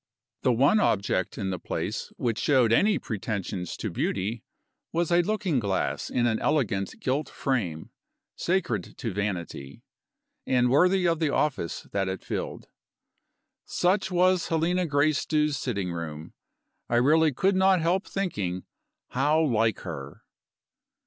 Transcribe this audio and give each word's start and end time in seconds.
The 0.41 0.51
one 0.51 0.79
object 0.79 1.37
in 1.37 1.51
the 1.51 1.59
place 1.59 2.11
which 2.17 2.39
showed 2.39 2.73
any 2.73 2.97
pretensions 2.97 3.77
to 3.77 3.91
beauty 3.91 4.41
was 4.91 5.11
a 5.11 5.21
looking 5.21 5.59
glass 5.59 6.09
in 6.09 6.25
an 6.25 6.39
elegant 6.39 6.99
gilt 6.99 7.29
frame 7.29 7.91
sacred 8.35 8.97
to 8.97 9.13
vanity, 9.13 9.83
and 10.47 10.71
worthy 10.71 11.07
of 11.07 11.19
the 11.19 11.29
office 11.29 11.83
that 11.91 12.07
it 12.09 12.23
filled. 12.23 12.67
Such 13.63 14.09
was 14.09 14.47
Helena 14.47 14.87
Gracedieu's 14.87 15.55
sitting 15.57 15.93
room. 15.93 16.33
I 16.89 16.95
really 16.95 17.31
could 17.31 17.55
not 17.55 17.79
help 17.79 18.07
thinking: 18.07 18.63
How 19.09 19.39
like 19.39 19.81
her! 19.81 20.23